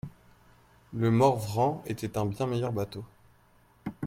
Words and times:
Le 0.93 1.11
Morvran 1.11 1.83
était 1.85 2.17
un 2.17 2.25
bien 2.25 2.47
meilleur 2.47 2.71
bateau. 2.73 3.05